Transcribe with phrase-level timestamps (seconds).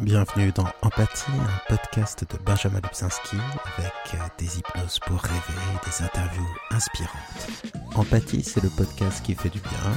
[0.00, 3.36] Bienvenue dans Empathie, un podcast de Benjamin Lubzinski
[3.76, 7.48] avec euh, des hypnoses pour rêver et des interviews inspirantes.
[7.94, 9.92] Empathie, c'est le podcast qui fait du bien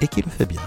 [0.00, 0.60] et qui le fait bien.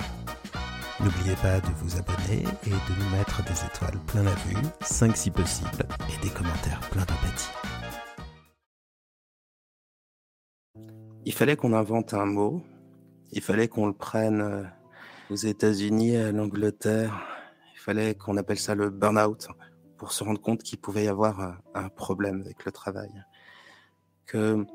[1.01, 5.17] N'oubliez pas de vous abonner et de nous mettre des étoiles plein la vue, 5
[5.17, 7.51] si possible, et des commentaires pleins d'empathie.
[11.25, 12.63] Il fallait qu'on invente un mot,
[13.33, 14.63] il fallait qu'on le prenne euh,
[15.29, 17.30] aux États-Unis, à l'Angleterre,
[17.81, 19.47] fallait qu'on appelle ça le burn-out
[19.97, 23.11] pour se rendre compte qu'il pouvait y avoir un problème avec le travail.
[24.25, 24.65] Que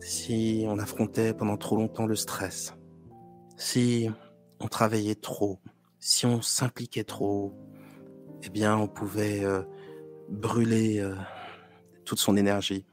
[0.00, 2.74] si on affrontait pendant trop longtemps le stress,
[3.56, 4.10] si
[4.60, 5.58] on travaillait trop,
[6.00, 7.54] si on s'impliquait trop,
[8.42, 9.62] eh bien, on pouvait euh,
[10.28, 11.14] brûler euh,
[12.04, 12.84] toute son énergie,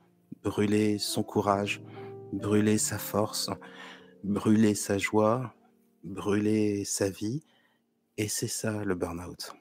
[0.44, 1.84] brûler son courage,
[2.32, 3.50] brûler sa force,
[4.24, 5.54] brûler sa joie,
[6.04, 7.44] brûler sa vie,
[8.18, 9.54] et c'est ça le burn-out.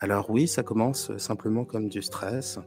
[0.00, 2.58] Alors oui, ça commence simplement comme du stress.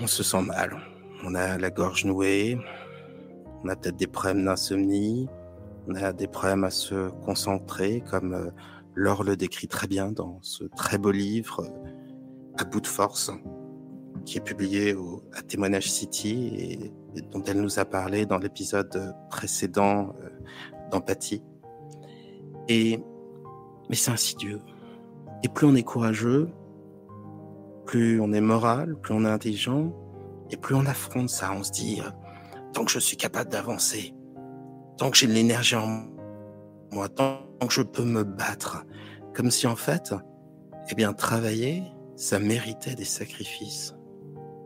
[0.00, 0.76] On se sent mal.
[1.24, 2.58] On a la gorge nouée.
[3.64, 5.28] On a peut-être des problèmes d'insomnie.
[5.88, 8.50] On a des problèmes à se concentrer, comme euh,
[8.94, 11.64] Laure le décrit très bien dans ce très beau livre
[12.58, 13.30] À bout de force,
[14.24, 16.50] qui est publié au, à Témoignage City
[17.14, 20.28] et, dont elle nous a parlé dans l'épisode précédent euh,
[20.90, 21.42] d'empathie.
[22.68, 23.00] Et
[23.88, 24.60] mais c'est insidieux.
[25.42, 26.48] Et plus on est courageux,
[27.84, 29.92] plus on est moral, plus on est intelligent,
[30.50, 31.52] et plus on affronte ça.
[31.52, 32.10] On se dit, euh,
[32.72, 34.14] tant que je suis capable d'avancer,
[34.96, 36.04] tant que j'ai de l'énergie en
[36.92, 38.84] moi, tant que je peux me battre,
[39.34, 40.14] comme si en fait,
[40.90, 41.82] eh bien, travailler,
[42.14, 43.94] ça méritait des sacrifices.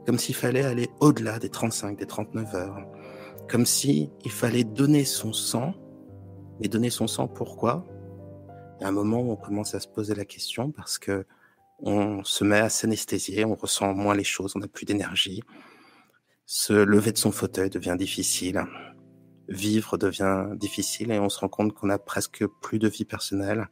[0.06, 2.86] Comme s'il fallait aller au-delà des 35, des 39 heures.
[3.48, 5.74] Comme si fallait donner son sang.
[6.62, 7.86] Et donner son sang, pourquoi?
[8.80, 11.26] Y a un moment où on commence à se poser la question parce que
[11.82, 15.42] on se met à s'anesthésier, on ressent moins les choses, on n'a plus d'énergie.
[16.46, 18.64] Se lever de son fauteuil devient difficile.
[19.48, 23.68] Vivre devient difficile et on se rend compte qu'on a presque plus de vie personnelle,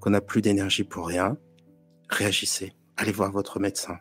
[0.00, 1.36] qu'on n'a plus d'énergie pour rien.
[2.08, 2.74] Réagissez.
[2.96, 3.98] Allez voir votre médecin.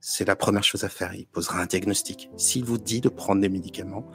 [0.00, 1.14] C'est la première chose à faire.
[1.14, 2.30] Il posera un diagnostic.
[2.36, 4.10] S'il vous dit de prendre des médicaments,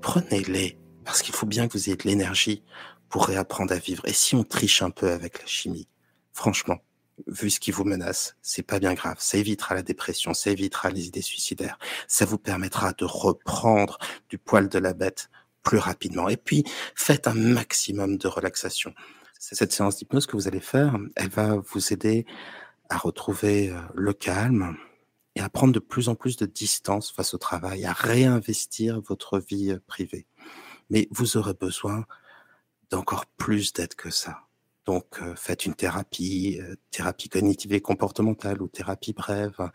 [0.00, 2.62] prenez-les parce qu'il faut bien que vous ayez de l'énergie
[3.10, 4.06] pour réapprendre à vivre.
[4.06, 5.88] Et si on triche un peu avec la chimie,
[6.32, 6.78] franchement,
[7.26, 9.16] vu ce qui vous menace, c'est pas bien grave.
[9.18, 11.78] Ça évitera la dépression, ça évitera les idées suicidaires.
[12.08, 13.98] Ça vous permettra de reprendre
[14.30, 15.28] du poil de la bête
[15.62, 16.28] plus rapidement.
[16.28, 18.94] Et puis, faites un maximum de relaxation.
[19.38, 22.26] Cette séance d'hypnose que vous allez faire, elle va vous aider
[22.88, 24.76] à retrouver euh, le calme
[25.34, 29.38] et à prendre de plus en plus de distance face au travail, à réinvestir votre
[29.38, 30.26] vie euh, privée.
[30.90, 32.04] Mais vous aurez besoin
[32.90, 34.46] d'encore plus d'aide que ça.
[34.86, 39.70] Donc, euh, faites une thérapie, euh, thérapie cognitive et comportementale ou thérapie brève.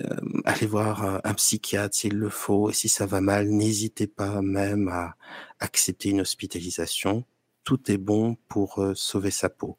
[0.00, 2.70] Euh, allez voir un psychiatre s'il le faut.
[2.70, 5.16] Et si ça va mal, n'hésitez pas même à
[5.60, 7.24] accepter une hospitalisation.
[7.64, 9.76] Tout est bon pour sauver sa peau.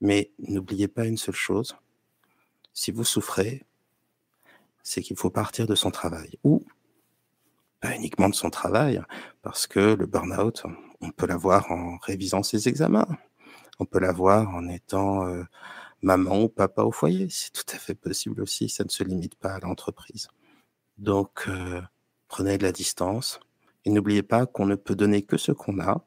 [0.00, 1.76] Mais n'oubliez pas une seule chose.
[2.72, 3.64] Si vous souffrez,
[4.82, 6.38] c'est qu'il faut partir de son travail.
[6.44, 6.64] Ou
[7.80, 9.00] pas uniquement de son travail,
[9.42, 10.64] parce que le burn-out,
[11.00, 13.06] on peut l'avoir en révisant ses examens.
[13.78, 15.44] On peut l'avoir en étant euh,
[16.02, 17.28] maman ou papa au foyer.
[17.30, 18.68] C'est tout à fait possible aussi.
[18.68, 20.28] Ça ne se limite pas à l'entreprise.
[20.98, 21.80] Donc, euh,
[22.26, 23.40] prenez de la distance
[23.84, 26.04] et n'oubliez pas qu'on ne peut donner que ce qu'on a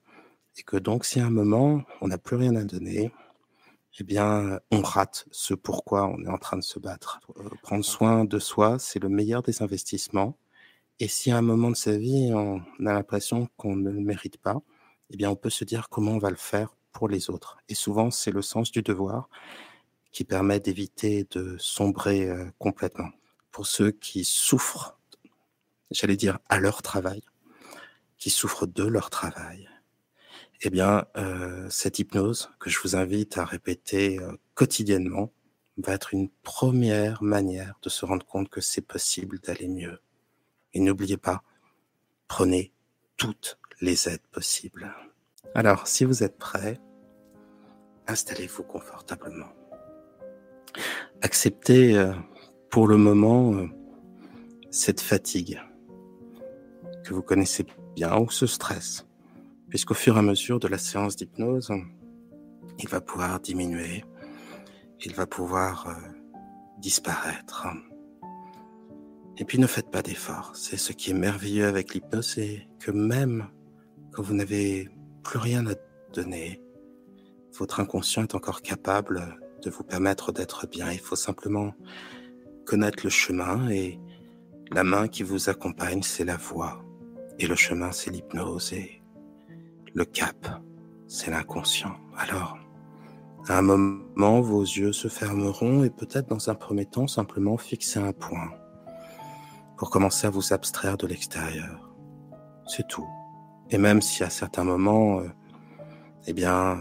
[0.58, 3.12] et que donc, si à un moment, on n'a plus rien à donner,
[4.00, 7.20] eh bien, on rate ce pourquoi on est en train de se battre.
[7.38, 10.38] Euh, prendre soin de soi, c'est le meilleur des investissements.
[11.00, 14.38] Et si à un moment de sa vie, on a l'impression qu'on ne le mérite
[14.38, 14.62] pas,
[15.12, 17.58] eh bien, on peut se dire comment on va le faire pour les autres.
[17.70, 19.30] Et souvent, c'est le sens du devoir
[20.12, 23.10] qui permet d'éviter de sombrer euh, complètement.
[23.52, 24.98] Pour ceux qui souffrent,
[25.90, 27.22] j'allais dire à leur travail,
[28.18, 29.70] qui souffrent de leur travail,
[30.62, 35.32] eh bien, euh, cette hypnose que je vous invite à répéter euh, quotidiennement
[35.78, 40.00] va être une première manière de se rendre compte que c'est possible d'aller mieux.
[40.74, 41.44] Et n'oubliez pas,
[42.28, 42.72] prenez
[43.18, 44.94] toutes les aides possibles.
[45.56, 46.80] Alors, si vous êtes prêts,
[48.08, 49.50] installez-vous confortablement.
[51.22, 52.14] Acceptez euh,
[52.70, 53.68] pour le moment euh,
[54.70, 55.60] cette fatigue
[57.04, 59.06] que vous connaissez bien ou ce stress,
[59.70, 61.72] puisqu'au fur et à mesure de la séance d'hypnose,
[62.80, 64.06] il va pouvoir diminuer,
[65.04, 65.94] il va pouvoir euh,
[66.80, 67.68] disparaître.
[69.38, 70.52] Et puis ne faites pas d'efforts.
[70.56, 73.50] C'est ce qui est merveilleux avec l'hypnose, c'est que même
[74.12, 74.90] quand vous n'avez
[75.24, 75.74] plus rien à
[76.14, 76.62] donner,
[77.58, 80.92] votre inconscient est encore capable de vous permettre d'être bien.
[80.92, 81.74] Il faut simplement
[82.66, 84.00] connaître le chemin et
[84.72, 86.82] la main qui vous accompagne, c'est la voix.
[87.40, 89.02] Et le chemin, c'est l'hypnose et
[89.94, 90.62] le cap,
[91.08, 91.96] c'est l'inconscient.
[92.18, 92.58] Alors,
[93.48, 98.00] à un moment, vos yeux se fermeront et peut-être dans un premier temps, simplement fixer
[98.00, 98.52] un point
[99.78, 101.92] pour commencer à vous abstraire de l'extérieur.
[102.68, 103.08] C'est tout.
[103.72, 105.30] Et même si à certains moments, euh,
[106.28, 106.78] eh bien,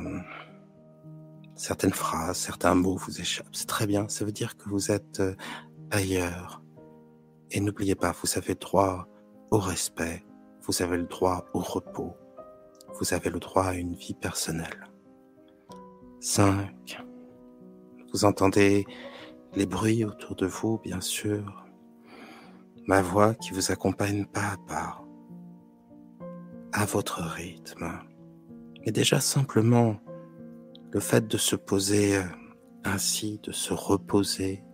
[1.54, 4.08] certaines phrases, certains mots vous échappent, c'est très bien.
[4.08, 5.36] Ça veut dire que vous êtes euh,
[5.92, 6.62] ailleurs.
[7.52, 9.06] Et n'oubliez pas, vous avez droit
[9.52, 10.24] au respect,
[10.62, 12.16] vous avez le droit au repos,
[12.98, 14.88] vous avez le droit à une vie personnelle.
[16.20, 17.02] 5.
[18.12, 18.84] Vous entendez
[19.54, 21.66] les bruits autour de vous, bien sûr.
[22.86, 25.04] Ma voix qui vous accompagne pas à pas,
[26.72, 28.00] à votre rythme.
[28.84, 29.96] Et déjà simplement,
[30.92, 32.22] le fait de se poser euh,
[32.84, 34.64] ainsi, de se reposer,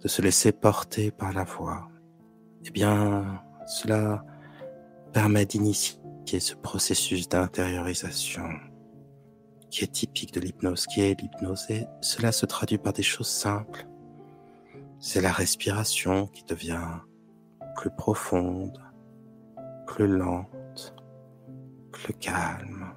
[0.00, 1.88] de se laisser porter par la voix,
[2.66, 4.24] eh bien, cela
[5.12, 8.48] permet d'initier ce processus d'intériorisation
[9.70, 11.66] qui est typique de l'hypnose, qui est l'hypnose.
[12.00, 13.86] Cela se traduit par des choses simples.
[15.00, 17.00] C'est la respiration qui devient
[17.76, 18.80] plus profonde,
[19.86, 20.53] plus lente,
[21.94, 22.92] plus calme.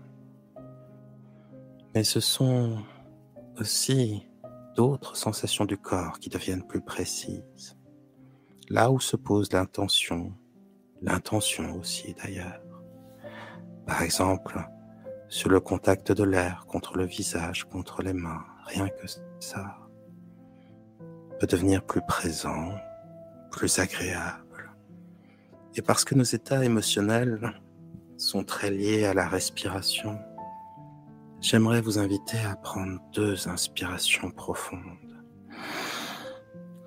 [1.93, 2.77] Mais ce sont
[3.59, 4.27] aussi
[4.75, 7.77] d'autres sensations du corps qui deviennent plus précises.
[8.69, 10.33] Là où se pose l'intention,
[11.01, 12.61] l'intention aussi d'ailleurs.
[13.85, 14.59] Par exemple,
[15.29, 19.07] sur le contact de l'air contre le visage, contre les mains, rien que
[19.39, 19.77] ça
[21.39, 22.73] peut devenir plus présent,
[23.51, 24.75] plus agréable.
[25.75, 27.61] Et parce que nos états émotionnels
[28.17, 30.19] sont très liés à la respiration,
[31.39, 35.23] j'aimerais vous inviter à prendre deux inspirations profondes.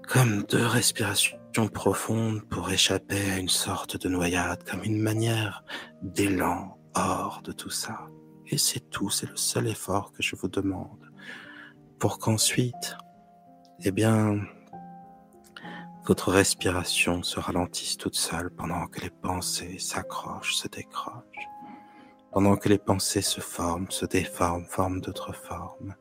[0.09, 1.39] Comme deux respirations
[1.73, 5.65] profondes pour échapper à une sorte de noyade, comme une manière
[6.03, 8.09] d'élan hors de tout ça.
[8.47, 11.11] Et c'est tout, c'est le seul effort que je vous demande.
[12.01, 12.97] Pour qu'ensuite,
[13.85, 14.41] eh bien,
[16.11, 21.49] votre respiration se ralentisse toute seule pendant que les pensées s'accrochent, se décrochent,
[22.33, 25.95] pendant que les pensées se forment, se déforment, forment d'autres formes.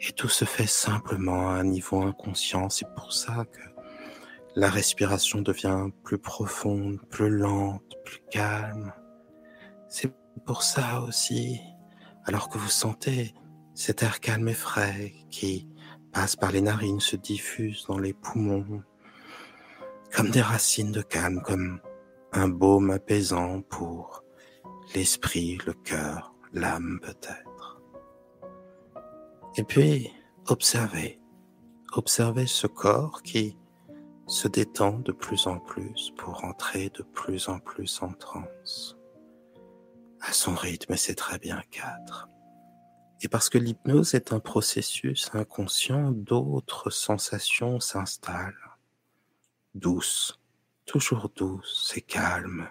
[0.00, 2.70] Et tout se fait simplement à un niveau inconscient.
[2.70, 3.60] C'est pour ça que
[4.56, 8.92] la respiration devient plus profonde, plus lente, plus calme.
[9.88, 10.12] C'est
[10.44, 11.60] pour ça aussi,
[12.24, 13.32] alors que vous sentez
[13.74, 15.68] cet air calme et frais qui
[16.12, 18.82] passe par les narines, se diffuse dans les poumons,
[20.14, 21.80] comme des racines de calme, comme
[22.32, 24.24] un baume apaisant pour
[24.94, 27.80] l'esprit, le cœur, l'âme peut-être.
[29.56, 30.10] Et puis,
[30.46, 31.20] observez,
[31.92, 33.58] observez ce corps qui
[34.26, 38.98] se détend de plus en plus pour entrer de plus en plus en transe
[40.20, 42.28] à son rythme, c'est très bien quatre.
[43.20, 48.76] Et parce que l'hypnose est un processus inconscient, d'autres sensations s'installent.
[49.74, 50.38] Douces,
[50.86, 52.70] toujours douces et calmes,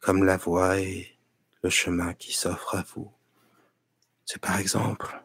[0.00, 1.18] comme la voix et
[1.62, 3.12] le chemin qui s'offre à vous.
[4.24, 5.22] C'est par exemple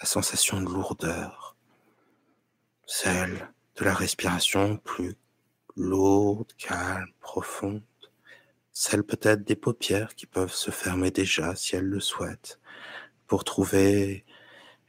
[0.00, 1.56] la sensation de lourdeur,
[2.86, 5.16] celle de la respiration plus
[5.76, 7.82] lourde, calme, profonde,
[8.72, 12.60] celle peut-être des paupières qui peuvent se fermer déjà si elles le souhaitent,
[13.26, 14.24] pour trouver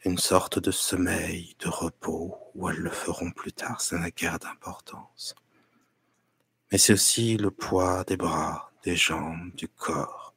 [0.05, 4.39] une sorte de sommeil, de repos, ou elles le feront plus tard, ça n'a guère
[4.39, 5.35] d'importance.
[6.71, 10.33] Mais c'est aussi le poids des bras, des jambes, du corps.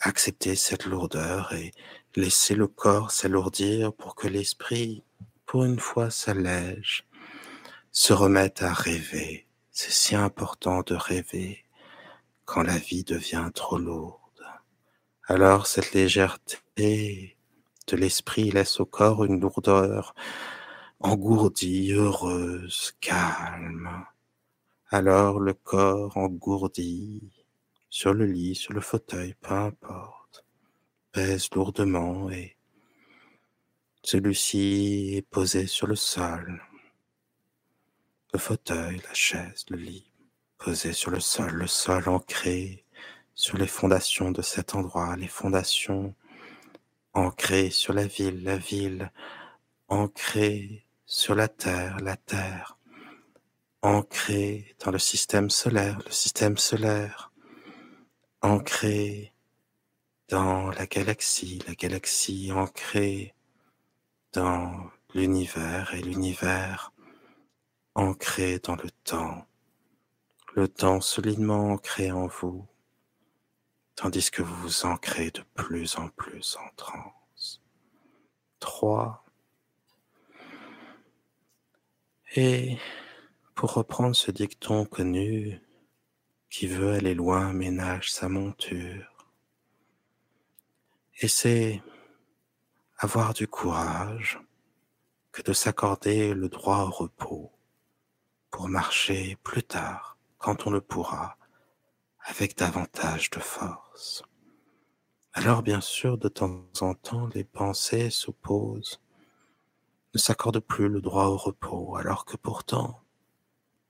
[0.00, 1.72] Accepter cette lourdeur et
[2.14, 5.02] laisser le corps s'alourdir pour que l'esprit,
[5.46, 7.04] pour une fois, s'allège,
[7.90, 9.46] se remette à rêver.
[9.70, 11.64] C'est si important de rêver
[12.44, 14.17] quand la vie devient trop lourde.
[15.30, 17.36] Alors cette légèreté
[17.86, 20.14] de l'esprit laisse au corps une lourdeur
[21.00, 24.06] engourdie, heureuse, calme.
[24.88, 27.30] Alors le corps engourdi
[27.90, 30.46] sur le lit, sur le fauteuil, peu importe,
[31.12, 32.56] pèse lourdement et
[34.02, 36.62] celui-ci est posé sur le sol.
[38.32, 40.10] Le fauteuil, la chaise, le lit
[40.56, 42.86] posé sur le sol, le sol ancré
[43.38, 46.12] sur les fondations de cet endroit, les fondations
[47.14, 49.12] ancrées sur la ville, la ville
[49.86, 52.78] ancrée sur la terre, la terre
[53.80, 57.30] ancrée dans le système solaire, le système solaire
[58.42, 59.32] ancré
[60.28, 63.36] dans la galaxie, la galaxie ancrée
[64.32, 66.92] dans l'univers et l'univers
[67.94, 69.46] ancré dans le temps,
[70.56, 72.66] le temps solidement ancré en vous,
[74.00, 77.60] tandis que vous vous ancrez de plus en plus en transe.
[78.60, 79.24] Trois.
[82.36, 82.78] Et
[83.56, 85.60] pour reprendre ce dicton connu,
[86.48, 89.26] qui veut aller loin ménage sa monture.
[91.20, 91.82] Et c'est
[92.98, 94.38] avoir du courage
[95.32, 97.52] que de s'accorder le droit au repos
[98.50, 101.37] pour marcher plus tard, quand on le pourra,
[102.28, 104.22] avec davantage de force.
[105.32, 109.00] Alors bien sûr, de temps en temps, les pensées s'opposent,
[110.14, 113.00] ne s'accordent plus le droit au repos, alors que pourtant,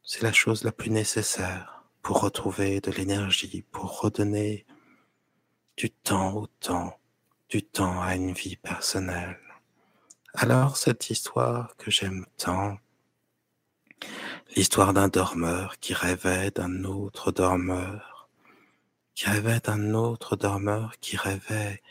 [0.03, 4.67] c'est la chose la plus nécessaire pour retrouver de l'énergie, pour redonner
[5.77, 6.99] du temps au temps,
[7.49, 9.41] du temps à une vie personnelle.
[10.35, 12.79] Alors cette histoire que j'aime tant,
[14.55, 18.18] l'histoire d'un dormeur qui rêvait d'un autre dormeur,
[19.19, 21.83] qui rêvait d'un autre dormeur qui rêvait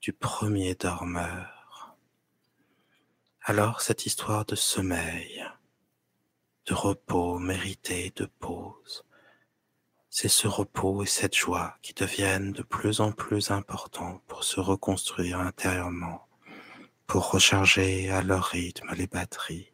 [0.00, 1.96] du premier dormeur.
[3.42, 5.44] Alors cette histoire de sommeil,
[6.66, 9.04] de repos mérité, de pause,
[10.10, 14.58] c'est ce repos et cette joie qui deviennent de plus en plus importants pour se
[14.58, 16.26] reconstruire intérieurement,
[17.06, 19.70] pour recharger à leur rythme les batteries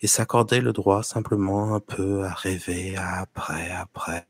[0.00, 4.28] et s'accorder le droit simplement un peu à rêver à après, après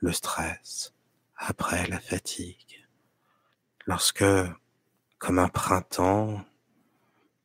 [0.00, 0.94] le stress,
[1.36, 2.86] après la fatigue.
[3.86, 4.24] Lorsque,
[5.18, 6.44] comme un printemps,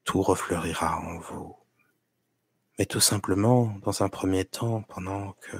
[0.03, 1.55] tout refleurira en vous.
[2.79, 5.58] Mais tout simplement, dans un premier temps, pendant que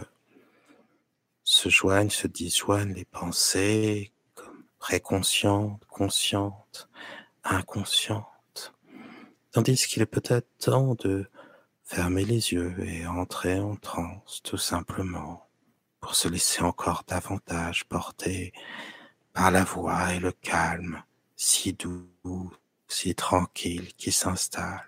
[1.44, 6.90] se joignent, se disjoignent les pensées comme préconscientes, conscientes,
[7.44, 8.74] inconscientes.
[9.52, 11.30] Tandis qu'il est peut-être temps de
[11.84, 15.51] fermer les yeux et entrer en transe tout simplement
[16.02, 18.52] pour se laisser encore davantage porter
[19.34, 21.04] par la voix et le calme
[21.36, 22.52] si doux,
[22.88, 24.86] si tranquille qui s'installe.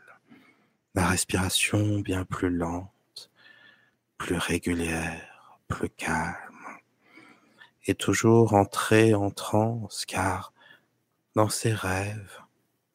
[0.95, 3.31] La respiration bien plus lente,
[4.17, 6.53] plus régulière, plus calme
[7.85, 10.53] et toujours entrer en transe, car
[11.35, 12.39] dans ces rêves,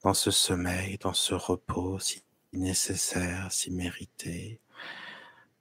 [0.02, 2.22] dans ce sommeil, dans ce repos si
[2.52, 4.60] nécessaire, si mérité,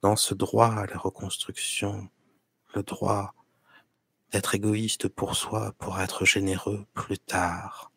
[0.00, 2.08] dans ce droit à la reconstruction,
[2.78, 3.34] le droit
[4.30, 7.90] d'être égoïste pour soi, pour être généreux plus tard,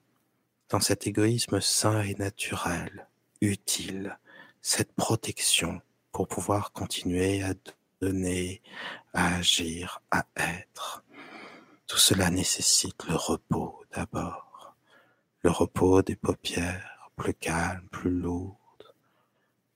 [0.70, 3.08] dans cet égoïsme sain et naturel,
[3.42, 4.18] utile,
[4.64, 7.54] cette protection pour pouvoir continuer à
[8.02, 8.64] donner,
[9.14, 11.04] à agir, à être.
[11.86, 14.76] Tout cela nécessite le repos d'abord,
[15.44, 18.78] le repos des paupières, plus calme, plus lourd,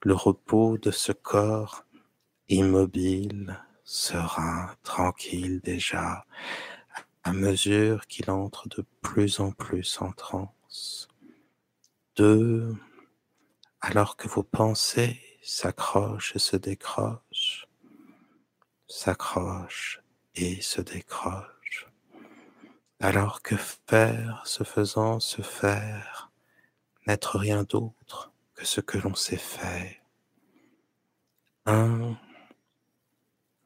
[0.01, 1.85] le repos de ce corps
[2.49, 6.25] immobile, serein, tranquille déjà,
[7.23, 11.07] à mesure qu'il entre de plus en plus en transe.
[12.17, 12.75] Deux,
[13.79, 17.67] alors que vos pensées s'accrochent et se décrochent,
[18.87, 20.01] s'accrochent
[20.35, 21.55] et se décrochent
[22.99, 26.31] alors que faire, se faisant se faire,
[27.07, 30.01] n'être rien d'autre que ce que l'on s'est fait.
[31.65, 32.17] Un,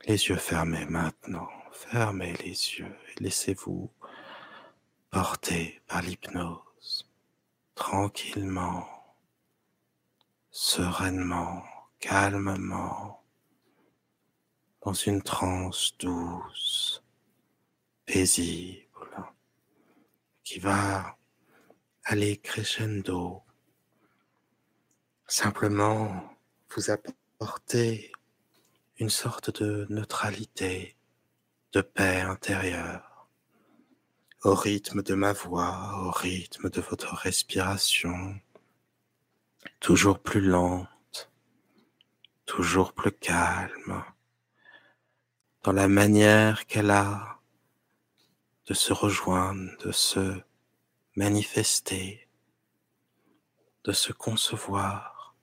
[0.05, 3.91] les yeux fermés maintenant, fermez les yeux et laissez-vous
[5.09, 7.09] porter par l'hypnose,
[7.75, 8.87] tranquillement,
[10.51, 11.63] sereinement,
[11.99, 13.23] calmement,
[14.81, 17.03] dans une transe douce,
[18.05, 18.85] paisible.
[20.43, 21.15] Qui va
[22.05, 23.43] aller crescendo,
[25.27, 26.35] simplement
[26.73, 28.11] vous apporter
[28.99, 30.97] une sorte de neutralité,
[31.71, 33.29] de paix intérieure,
[34.43, 38.37] au rythme de ma voix, au rythme de votre respiration,
[39.79, 41.31] toujours plus lente,
[42.45, 44.03] toujours plus calme,
[45.63, 47.39] dans la manière qu'elle a
[48.65, 50.41] de se rejoindre, de se
[51.15, 52.27] manifester,
[53.85, 55.35] de se concevoir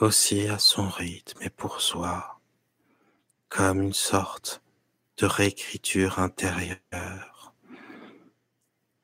[0.00, 2.41] aussi à son rythme et pour soi,
[3.52, 4.62] comme une sorte
[5.18, 7.54] de réécriture intérieure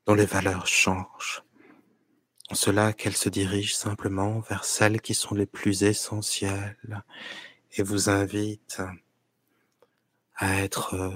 [0.06, 1.42] dont les valeurs changent,
[2.48, 7.04] en cela qu'elle se dirige simplement vers celles qui sont les plus essentielles
[7.72, 8.80] et vous invite
[10.36, 11.12] à être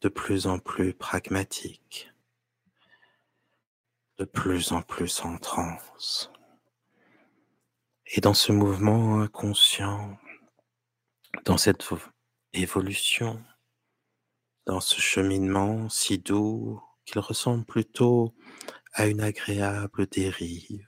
[0.00, 2.12] de plus en plus pragmatique,
[4.18, 6.32] de plus en plus en transe.
[8.06, 10.18] Et dans ce mouvement inconscient,
[11.44, 11.84] dans cette
[12.52, 13.42] évolution,
[14.66, 18.34] dans ce cheminement si doux qu'il ressemble plutôt
[18.92, 20.86] à une agréable dérive,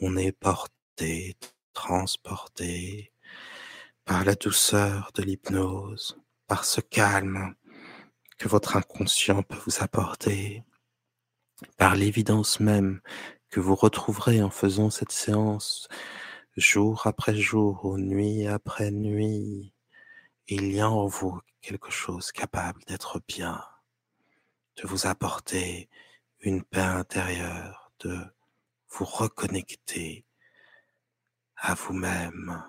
[0.00, 1.36] on est porté,
[1.72, 3.12] transporté
[4.04, 7.54] par la douceur de l'hypnose, par ce calme
[8.38, 10.64] que votre inconscient peut vous apporter,
[11.76, 13.00] par l'évidence même
[13.50, 15.88] que vous retrouverez en faisant cette séance
[16.56, 19.71] jour après jour, nuit après nuit.
[20.54, 23.64] Il y a en vous quelque chose capable d'être bien,
[24.76, 25.88] de vous apporter
[26.40, 28.18] une paix intérieure, de
[28.90, 30.26] vous reconnecter
[31.56, 32.62] à vous-même,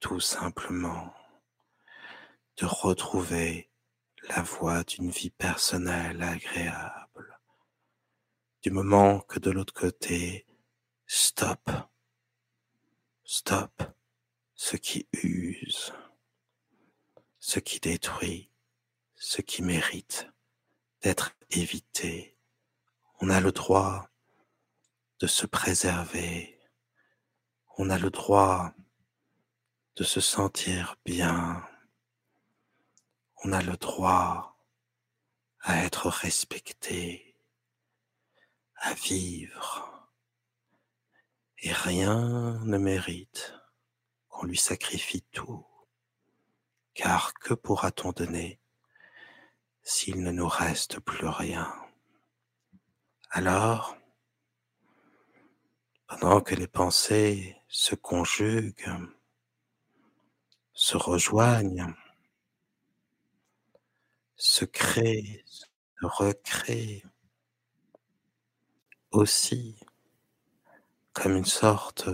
[0.00, 1.12] tout simplement,
[2.56, 3.70] de retrouver
[4.30, 7.38] la voie d'une vie personnelle agréable.
[8.62, 10.46] Du moment que de l'autre côté,
[11.06, 11.70] stop,
[13.22, 13.82] stop
[14.54, 15.92] ce qui use,
[17.46, 18.50] ce qui détruit,
[19.14, 20.26] ce qui mérite
[21.02, 22.36] d'être évité.
[23.20, 24.10] On a le droit
[25.20, 26.58] de se préserver.
[27.78, 28.72] On a le droit
[29.94, 31.64] de se sentir bien
[33.44, 34.58] on a le droit
[35.60, 37.38] à être respecté,
[38.74, 40.10] à vivre.
[41.58, 43.54] Et rien ne mérite
[44.28, 45.64] qu'on lui sacrifie tout,
[46.96, 48.58] car que pourra-t-on donner
[49.82, 51.72] s'il ne nous reste plus rien?
[53.30, 53.96] Alors,
[56.06, 58.96] pendant que les pensées se conjuguent,
[60.72, 61.94] se rejoignent,
[64.36, 65.66] se crée, se
[66.00, 67.04] recrée
[69.10, 69.78] aussi
[71.12, 72.08] comme une sorte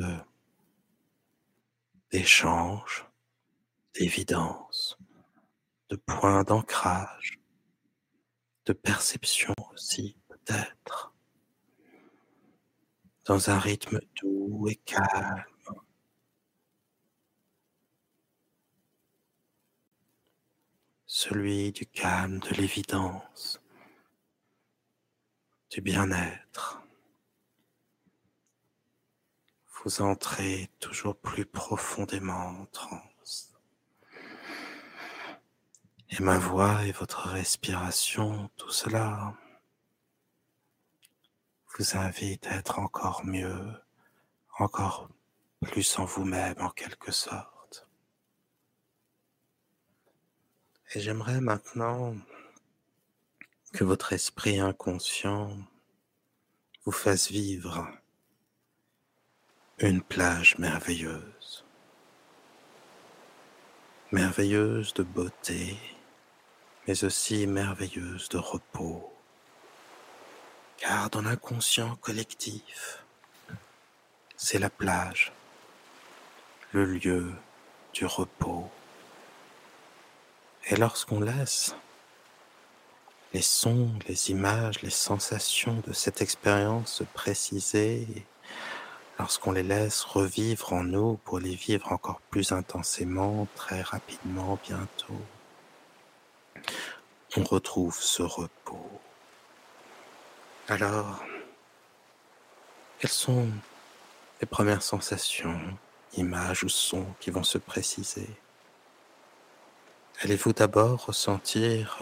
[2.10, 3.11] d'échange,
[3.94, 4.98] d'évidence,
[5.88, 7.40] de point d'ancrage,
[8.66, 11.14] de perception aussi peut-être,
[13.24, 15.44] dans un rythme doux et calme.
[21.12, 23.60] celui du calme, de l'évidence,
[25.70, 26.82] du bien-être.
[29.84, 33.11] Vous entrez toujours plus profondément en.
[36.14, 39.34] Et ma voix et votre respiration, tout cela
[41.74, 43.72] vous invite à être encore mieux,
[44.58, 45.08] encore
[45.62, 47.88] plus en vous-même en quelque sorte.
[50.94, 52.14] Et j'aimerais maintenant
[53.72, 55.56] que votre esprit inconscient
[56.84, 57.88] vous fasse vivre
[59.78, 61.64] une plage merveilleuse,
[64.10, 65.78] merveilleuse de beauté,
[66.86, 69.12] mais aussi merveilleuse de repos.
[70.78, 73.04] Car dans l'inconscient collectif,
[74.36, 75.32] c'est la plage,
[76.72, 77.32] le lieu
[77.94, 78.70] du repos
[80.68, 81.74] et lorsqu'on laisse
[83.34, 88.06] les sons, les images, les sensations de cette expérience se préciser,
[89.18, 95.20] lorsqu'on les laisse revivre en nous pour les vivre encore plus intensément, très rapidement, bientôt,
[97.36, 99.00] on retrouve ce repos.
[100.68, 101.24] Alors,
[102.98, 103.48] quelles sont
[104.40, 105.60] les premières sensations,
[106.16, 108.28] images ou sons qui vont se préciser?
[110.20, 111.98] Allez-vous d'abord ressentir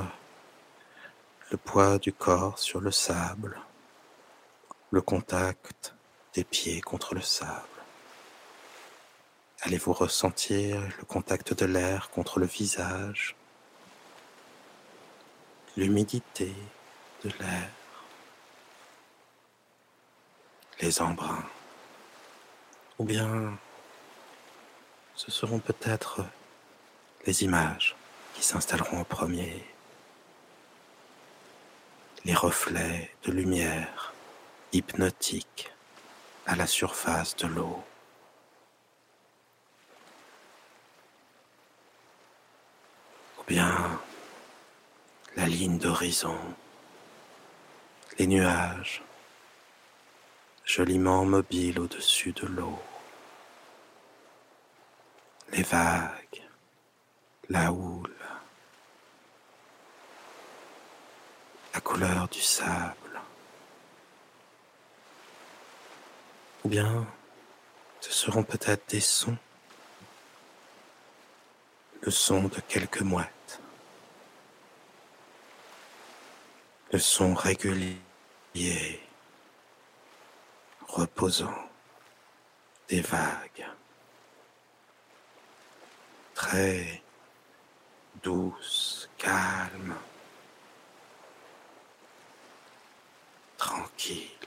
[1.50, 3.58] le poids du corps sur le sable,
[4.90, 5.94] le contact
[6.34, 7.66] des pieds contre le sable?
[9.62, 13.36] Allez-vous ressentir le contact de l'air contre le visage,
[15.76, 16.54] l'humidité
[17.24, 17.70] de l'air,
[20.80, 21.44] les embruns
[22.98, 23.59] Ou bien
[25.14, 26.24] ce seront peut-être
[27.26, 27.96] les images
[28.42, 29.64] s'installeront en premier.
[32.24, 34.12] Les reflets de lumière
[34.72, 35.72] hypnotiques
[36.46, 37.83] à la surface de l'eau.
[43.38, 44.00] Ou bien
[45.40, 46.37] la ligne d'horizon,
[48.18, 49.03] les nuages
[50.66, 52.79] joliment mobiles au-dessus de l'eau,
[55.53, 56.42] les vagues,
[57.48, 58.14] la houle,
[61.72, 62.94] la couleur du sable,
[66.64, 67.07] Ou bien
[68.03, 69.38] ce seront peut-être des sons,
[72.03, 73.62] le son de quelques mouettes,
[76.92, 77.98] le son régulier,
[80.88, 81.68] reposant
[82.88, 83.66] des vagues,
[86.35, 87.03] très
[88.22, 89.96] douces, calmes,
[93.57, 94.40] tranquilles.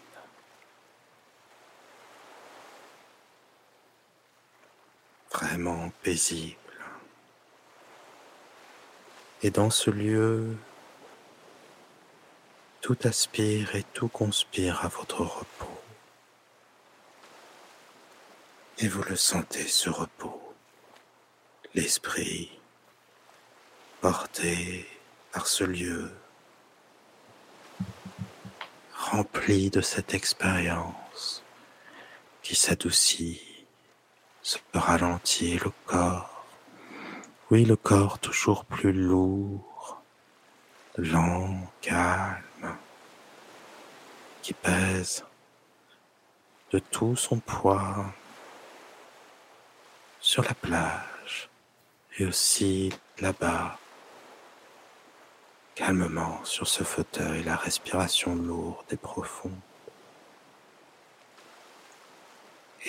[5.34, 6.58] vraiment paisible.
[9.42, 10.56] Et dans ce lieu,
[12.84, 15.82] tout aspire et tout conspire à votre repos.
[18.78, 20.54] Et vous le sentez, ce repos,
[21.74, 22.52] l'esprit
[24.02, 24.86] porté
[25.32, 26.12] par ce lieu,
[28.94, 31.42] rempli de cette expérience
[32.42, 33.66] qui s'adoucit
[34.42, 36.46] se ralentit le corps.
[37.50, 40.02] Oui, le corps toujours plus lourd,
[40.98, 42.44] lent, calme,
[44.44, 45.24] qui pèse
[46.72, 48.14] de tout son poids
[50.20, 51.50] sur la plage
[52.20, 53.80] et aussi là-bas,
[55.76, 59.54] calmement sur ce fauteuil, la respiration lourde et profonde.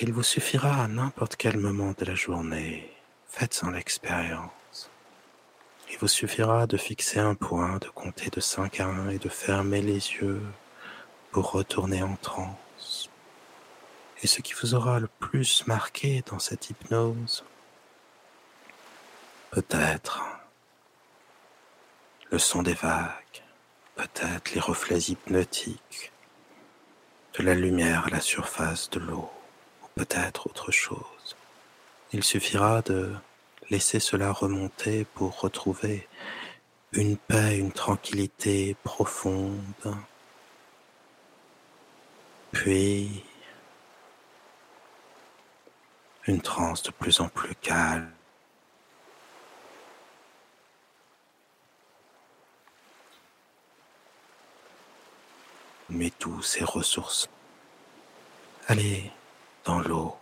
[0.01, 2.91] Il vous suffira à n'importe quel moment de la journée,
[3.29, 4.91] faites-en l'expérience.
[5.89, 9.29] Il vous suffira de fixer un point, de compter de 5 à 1 et de
[9.29, 10.43] fermer les yeux
[11.35, 13.11] pour retourner en transe.
[14.23, 17.45] Et ce qui vous aura le plus marqué dans cette hypnose,
[19.51, 20.23] peut-être
[22.31, 23.43] le son des vagues,
[23.97, 26.13] peut-être les reflets hypnotiques
[27.37, 29.29] de la lumière à la surface de l'eau
[29.97, 31.37] peut-être autre chose.
[32.13, 33.13] Il suffira de
[33.71, 36.07] laisser cela remonter pour retrouver
[36.93, 39.97] une paix, une tranquillité profonde,
[42.55, 43.25] puis
[46.27, 48.11] une transe de plus en plus calme.
[55.91, 57.29] Mais tous ces ressources.
[58.69, 59.11] Allez,
[59.65, 60.17] dans l'eau.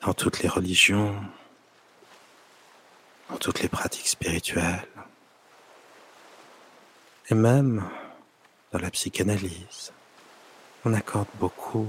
[0.00, 1.14] Dans toutes les religions,
[3.28, 4.86] dans toutes les pratiques spirituelles,
[7.28, 7.84] et même
[8.72, 9.92] dans la psychanalyse,
[10.84, 11.88] on accorde beaucoup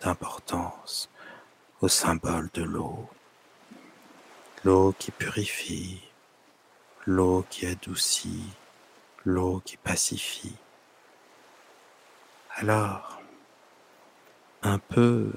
[0.00, 1.08] d'importance
[1.80, 3.08] au symbole de l'eau.
[4.64, 6.02] L'eau qui purifie,
[7.06, 8.44] l'eau qui adoucit,
[9.24, 10.56] l'eau qui pacifie.
[12.56, 13.20] Alors,
[14.62, 15.32] un peu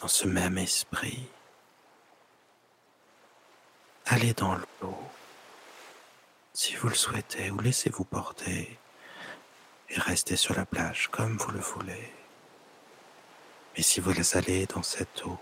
[0.00, 1.28] dans ce même esprit.
[4.06, 4.98] Allez dans l'eau
[6.52, 8.78] si vous le souhaitez ou laissez-vous porter
[9.88, 12.12] et restez sur la plage comme vous le voulez.
[13.76, 15.38] Mais si vous allez dans cette eau,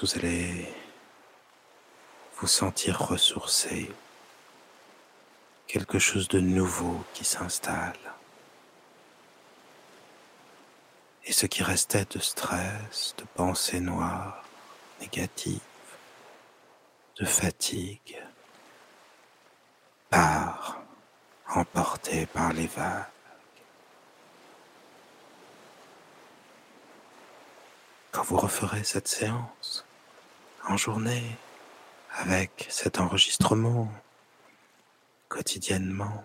[0.00, 0.68] vous allez
[2.36, 3.90] vous sentir ressourcé
[5.66, 7.98] quelque chose de nouveau qui s'installe.
[11.24, 14.44] Et ce qui restait de stress, de pensées noires,
[15.00, 15.60] négatives,
[17.18, 18.22] de fatigue,
[20.10, 20.78] part,
[21.48, 23.04] emporté par les vagues.
[28.12, 29.86] Quand vous referez cette séance
[30.68, 31.36] en journée
[32.12, 33.90] avec cet enregistrement
[35.28, 36.24] quotidiennement,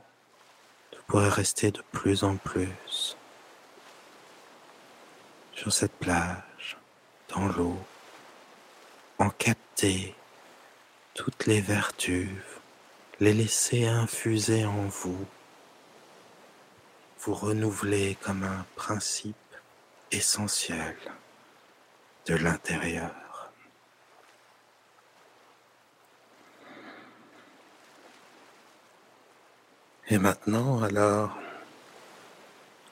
[0.92, 3.18] vous pourrez rester de plus en plus
[5.54, 6.78] sur cette plage,
[7.30, 7.78] dans l'eau,
[9.20, 10.16] en capter
[11.24, 12.30] toutes les vertus,
[13.20, 15.28] les laisser infuser en vous,
[17.20, 19.36] vous renouveler comme un principe
[20.10, 20.98] essentiel
[22.26, 23.52] de l'intérieur.
[30.08, 31.38] Et maintenant, alors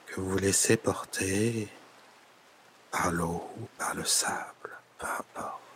[0.06, 1.66] que vous laissez porter
[2.92, 5.69] par l'eau par le sable, peu importe.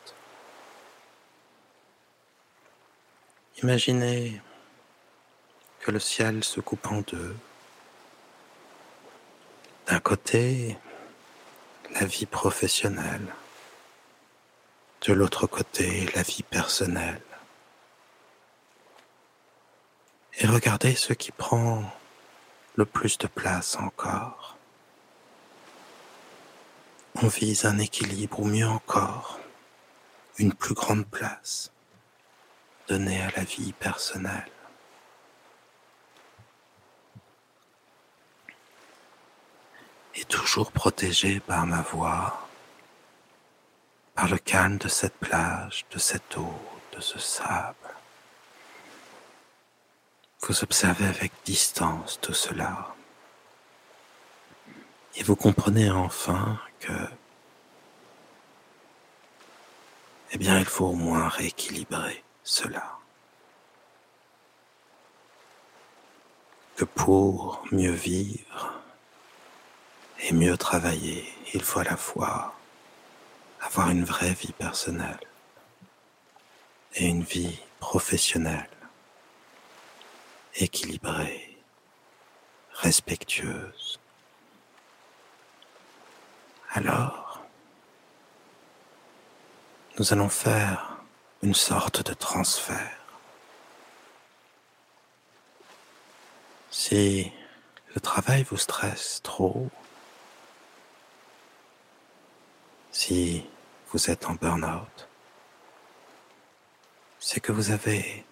[3.65, 4.43] Imaginez
[5.81, 7.35] que le ciel se coupe en deux.
[9.87, 10.77] D'un côté,
[11.95, 13.27] la vie professionnelle.
[15.07, 17.23] De l'autre côté, la vie personnelle.
[20.41, 21.91] Et regardez ce qui prend
[22.75, 24.59] le plus de place encore.
[27.15, 29.41] On vise un équilibre ou mieux encore,
[30.37, 31.71] une plus grande place
[32.89, 34.51] donnée à la vie personnelle.
[40.17, 42.49] Et toujours protégé par ma voix,
[44.15, 46.55] par le calme de cette plage, de cette eau,
[46.93, 47.77] de ce sable.
[50.43, 52.95] Vous observez avec distance tout cela.
[55.17, 56.93] Et vous comprenez enfin que,
[60.33, 62.99] eh bien, il faut au moins rééquilibrer cela.
[66.77, 68.73] Que pour mieux vivre
[70.21, 72.55] et mieux travailler, il faut à la fois
[73.61, 75.21] avoir une vraie vie personnelle
[76.95, 78.69] et une vie professionnelle
[80.57, 81.59] équilibrée,
[82.73, 83.99] respectueuse.
[86.71, 87.41] Alors,
[89.99, 90.94] nous allons faire
[91.45, 92.99] une sorte de transfert.
[96.71, 97.31] Si
[97.95, 99.69] le travail vous stresse trop,
[102.91, 103.45] si
[103.89, 105.09] vous êtes en burn-out,
[107.21, 108.25] c'est que vous avez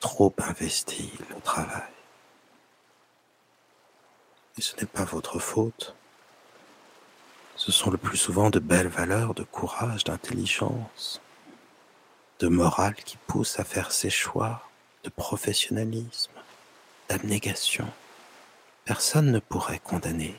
[0.00, 1.92] trop investi le travail.
[4.58, 5.94] Et ce n'est pas votre faute.
[7.54, 11.20] Ce sont le plus souvent de belles valeurs de courage, d'intelligence,
[12.42, 14.68] de morale qui poussent à faire ses choix,
[15.04, 16.32] de professionnalisme,
[17.08, 17.86] d'abnégation.
[18.84, 20.34] Personne ne pourrait condamner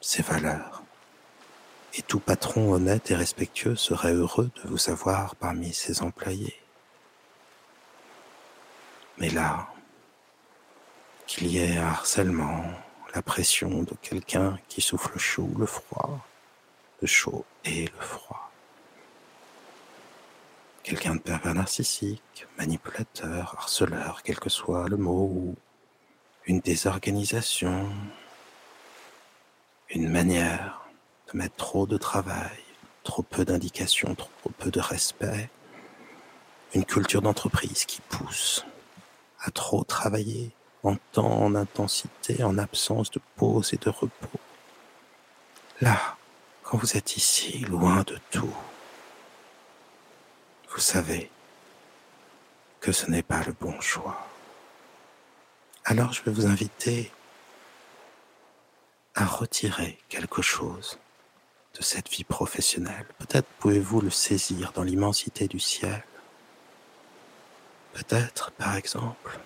[0.00, 0.82] ces valeurs.
[1.92, 6.58] Et tout patron honnête et respectueux serait heureux de vous avoir parmi ses employés.
[9.18, 9.68] Mais là,
[11.26, 12.64] qu'il y ait harcèlement,
[13.14, 16.18] la pression de quelqu'un qui souffle le chaud, le froid,
[17.02, 18.47] le chaud et le froid.
[20.88, 25.54] Quelqu'un de pervers narcissique, manipulateur, harceleur, quel que soit le mot, ou
[26.46, 27.90] une désorganisation,
[29.90, 30.80] une manière
[31.30, 32.62] de mettre trop de travail,
[33.02, 35.50] trop peu d'indications, trop peu de respect,
[36.72, 38.64] une culture d'entreprise qui pousse
[39.40, 40.52] à trop travailler
[40.84, 44.40] en temps, en intensité, en absence de pause et de repos.
[45.82, 46.16] Là,
[46.62, 48.56] quand vous êtes ici, loin de tout,
[50.78, 51.28] vous savez
[52.78, 54.28] que ce n'est pas le bon choix.
[55.84, 57.10] Alors je vais vous inviter
[59.16, 61.00] à retirer quelque chose
[61.74, 63.06] de cette vie professionnelle.
[63.18, 66.04] Peut-être pouvez-vous le saisir dans l'immensité du ciel.
[67.92, 69.36] Peut-être, par exemple,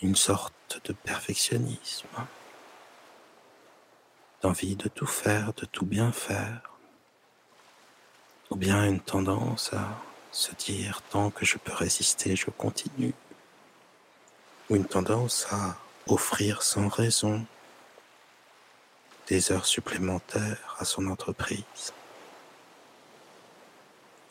[0.00, 2.06] une sorte de perfectionnisme,
[4.42, 6.77] d'envie de tout faire, de tout bien faire,
[8.58, 9.88] bien une tendance à
[10.32, 13.14] se dire tant que je peux résister, je continue,
[14.68, 15.76] ou une tendance à
[16.08, 17.46] offrir sans raison
[19.28, 21.92] des heures supplémentaires à son entreprise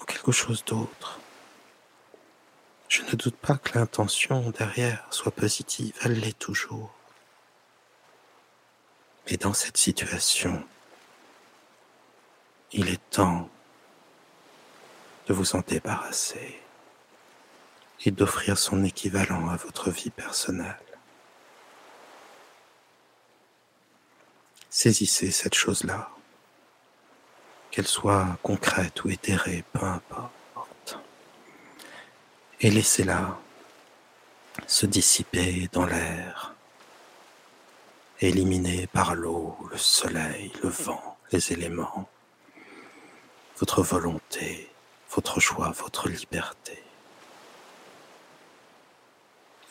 [0.02, 1.20] ou quelque chose d'autre.
[2.90, 6.92] Je ne doute pas que l'intention derrière soit positive, elle l'est toujours.
[9.30, 10.66] Mais dans cette situation,
[12.72, 13.50] il est temps
[15.28, 16.60] de vous en débarrasser
[18.06, 20.76] et d'offrir son équivalent à votre vie personnelle.
[24.70, 26.10] Saisissez cette chose-là,
[27.72, 31.00] qu'elle soit concrète ou éthérée, peu importe,
[32.62, 33.38] et laissez-la
[34.66, 36.54] se dissiper dans l'air,
[38.20, 42.10] éliminée par l'eau, le soleil, le vent, les éléments,
[43.58, 44.72] votre volonté,
[45.12, 46.84] votre choix, votre liberté.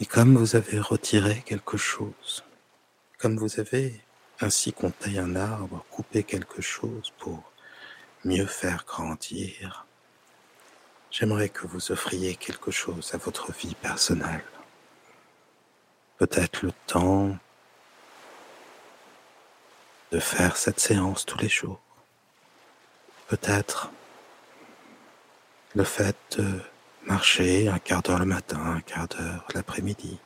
[0.01, 2.45] Et comme vous avez retiré quelque chose,
[3.19, 4.01] comme vous avez
[4.41, 7.43] ainsi qu'on taille un arbre, couper quelque chose pour
[8.25, 9.87] mieux faire grandir.
[11.11, 14.45] J'aimerais que vous offriez quelque chose à votre vie personnelle.
[16.19, 17.37] Peut-être le temps
[20.13, 21.81] de faire cette séance tous les jours.
[23.29, 23.91] Peut-être
[25.77, 26.59] le fait de
[27.05, 30.19] marcher un quart d'heure le matin, un quart d'heure l'après-midi.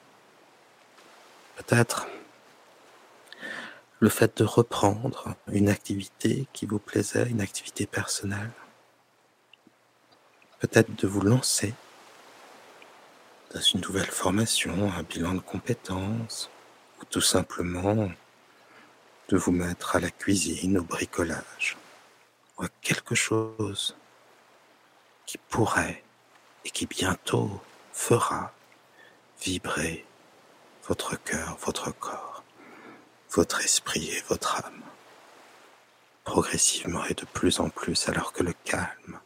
[1.57, 2.07] Peut-être
[3.99, 8.53] le fait de reprendre une activité qui vous plaisait, une activité personnelle,
[10.61, 11.75] peut-être de vous lancer
[13.53, 16.49] dans une nouvelle formation, un bilan de compétences,
[17.01, 18.09] ou tout simplement
[19.29, 21.77] de vous mettre à la cuisine, au bricolage,
[22.57, 23.97] ou à quelque chose
[25.31, 26.03] qui pourrait
[26.65, 27.63] et qui bientôt
[27.93, 28.53] fera
[29.41, 30.05] vibrer
[30.89, 32.43] votre cœur, votre corps,
[33.31, 34.83] votre esprit et votre âme,
[36.25, 39.21] progressivement et de plus en plus alors que le calme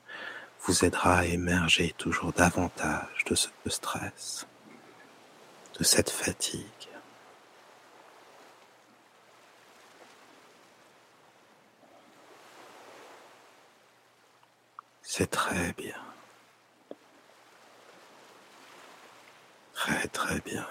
[0.65, 4.47] vous aidera à émerger toujours davantage de ce stress,
[5.79, 6.84] de cette fatigue.
[15.17, 15.95] C'est très bien.
[19.73, 20.67] Très très bien.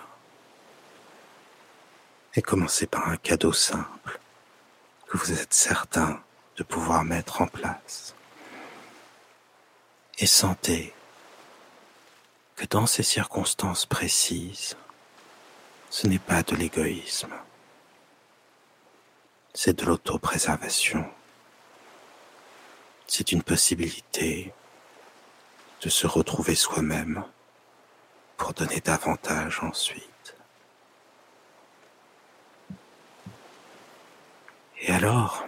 [2.36, 4.20] Et commencez par un cadeau simple
[5.08, 6.22] que vous êtes certain
[6.58, 8.16] de pouvoir mettre en place
[10.18, 10.94] et sentez
[12.58, 14.76] que dans ces circonstances précises,
[15.90, 17.34] ce n'est pas de l'égoïsme,
[19.54, 21.10] c'est de l'autopréservation.
[23.16, 24.52] C'est une possibilité
[25.84, 27.24] de se retrouver soi-même
[28.38, 30.36] pour donner davantage ensuite.
[34.82, 35.46] Et alors,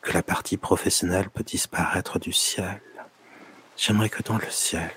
[0.00, 2.82] que la partie professionnelle peut disparaître du ciel.
[3.76, 4.92] J'aimerais que dans le ciel,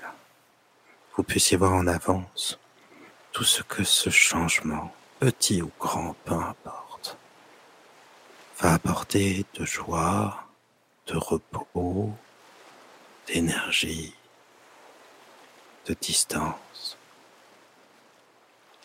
[1.16, 2.58] vous puissiez voir en avance
[3.30, 6.34] tout ce que ce changement, petit ou grand, peu
[8.58, 10.46] va apporter de joie,
[11.06, 12.12] de repos,
[13.26, 14.14] d'énergie,
[15.86, 16.96] de distance,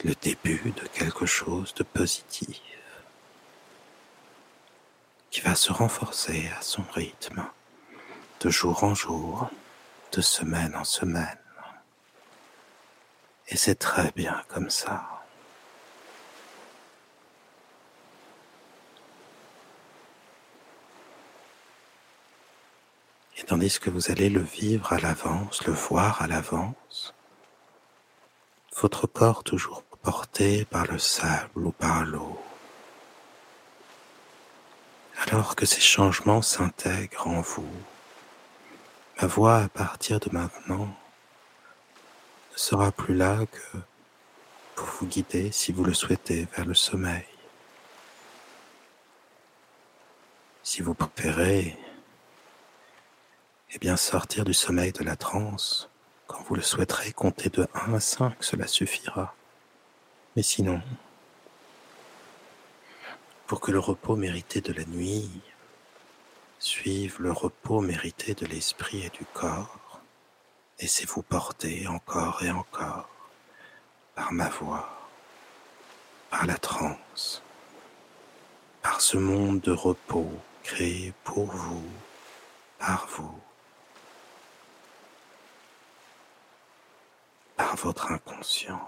[0.03, 2.59] le début de quelque chose de positif
[5.29, 7.45] qui va se renforcer à son rythme,
[8.41, 9.49] de jour en jour,
[10.11, 11.37] de semaine en semaine.
[13.47, 15.20] Et c'est très bien comme ça.
[23.41, 27.15] Et tandis que vous allez le vivre à l'avance, le voir à l'avance,
[28.79, 32.39] votre corps toujours porté par le sable ou par l'eau,
[35.27, 37.69] alors que ces changements s'intègrent en vous,
[39.19, 40.95] ma voix à partir de maintenant
[42.51, 43.77] ne sera plus là que
[44.75, 47.25] pour vous guider, si vous le souhaitez, vers le sommeil.
[50.63, 51.77] Si vous préférez,
[53.73, 55.89] eh bien sortir du sommeil de la transe,
[56.27, 59.33] quand vous le souhaiterez, compter de 1 à 5, cela suffira.
[60.35, 60.81] Mais sinon,
[63.47, 65.29] pour que le repos mérité de la nuit
[66.59, 70.01] suive le repos mérité de l'esprit et du corps,
[70.79, 73.09] laissez-vous porter encore et encore
[74.15, 75.09] par ma voix,
[76.29, 77.41] par la transe,
[78.81, 80.31] par ce monde de repos
[80.63, 81.89] créé pour vous,
[82.79, 83.40] par vous,
[87.75, 88.87] votre inconscient.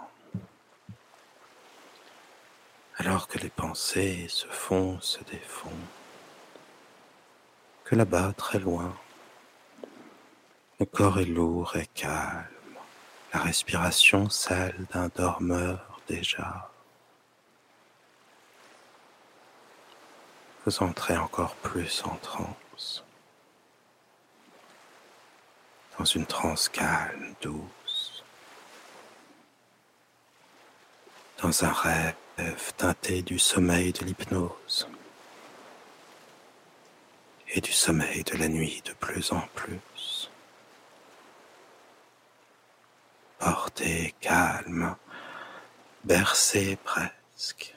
[2.97, 5.69] Alors que les pensées se font, se défont,
[7.85, 8.95] que là-bas, très loin,
[10.79, 12.45] le corps est lourd et calme,
[13.33, 16.69] la respiration celle d'un dormeur déjà.
[20.65, 23.03] Vous entrez encore plus en transe,
[25.99, 27.82] dans une transe calme, douce,
[31.43, 34.87] dans un rêve teinté du sommeil de l'hypnose
[37.49, 40.31] et du sommeil de la nuit de plus en plus.
[43.39, 44.95] Porté calme,
[46.05, 47.75] bercé presque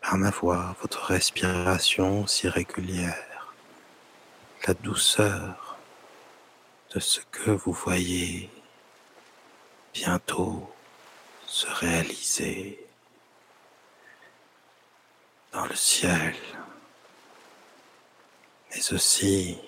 [0.00, 3.54] par ma voix, votre respiration si régulière,
[4.66, 5.76] la douceur
[6.92, 8.50] de ce que vous voyez
[9.94, 10.68] bientôt
[11.50, 12.78] se réaliser
[15.52, 16.36] dans le ciel,
[18.70, 19.58] mais aussi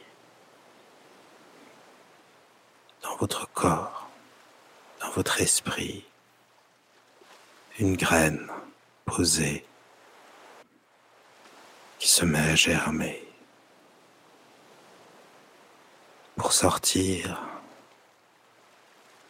[3.03, 4.09] dans votre corps,
[5.01, 6.05] dans votre esprit,
[7.81, 8.49] une graine
[9.05, 9.67] posée
[11.99, 13.27] qui se met à germer
[16.37, 17.43] pour sortir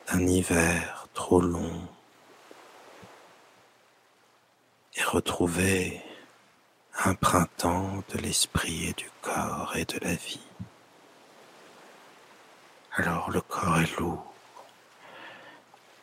[0.08, 1.88] d'un hiver trop long
[5.02, 6.00] et retrouver
[7.04, 10.40] un printemps de l'esprit et du corps et de la vie.
[12.96, 14.32] Alors le corps est lourd,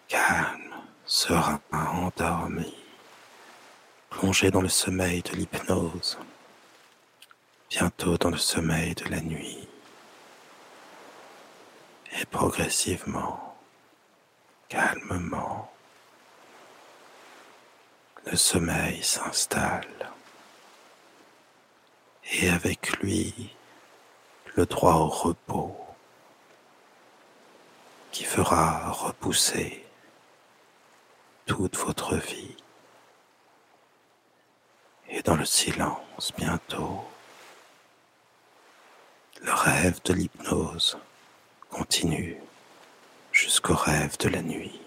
[0.07, 0.73] calme,
[1.05, 2.73] serein, endormi,
[4.09, 6.17] plongé dans le sommeil de l'hypnose,
[7.69, 9.67] bientôt dans le sommeil de la nuit.
[12.19, 13.55] Et progressivement,
[14.67, 15.71] calmement,
[18.25, 20.11] le sommeil s'installe.
[22.31, 23.55] Et avec lui,
[24.55, 25.75] le droit au repos
[28.11, 29.85] qui fera repousser
[31.45, 32.55] toute votre vie.
[35.09, 37.03] Et dans le silence, bientôt,
[39.41, 40.97] le rêve de l'hypnose
[41.69, 42.37] continue
[43.31, 44.81] jusqu'au rêve de la nuit.